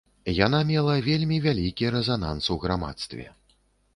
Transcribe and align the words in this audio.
Яна 0.45 0.59
мела 0.69 0.95
вельмі 1.09 1.37
вялікі 1.43 1.91
рэзананс 1.95 2.45
ў 2.55 2.61
грамадстве. 2.63 3.25